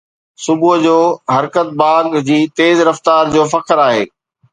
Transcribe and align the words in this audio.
صبح 0.43 0.77
جو 0.85 0.93
حرڪت 1.33 1.67
باغ 1.81 2.15
جي 2.29 2.39
تيز 2.61 2.81
رفتار 2.89 3.31
جو 3.37 3.41
فخر 3.53 3.83
آهي 3.85 4.05